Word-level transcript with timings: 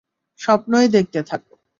স্বপ্নই 0.39 0.87
দেখতে 0.87 1.19
থাক। 1.23 1.41